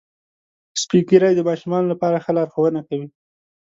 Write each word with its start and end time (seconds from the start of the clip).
سپین 0.81 1.03
ږیری 1.09 1.31
د 1.35 1.41
ماشومانو 1.49 1.91
لپاره 1.93 2.21
ښه 2.23 2.31
لارښوونه 2.37 2.79
کوي 2.87 3.07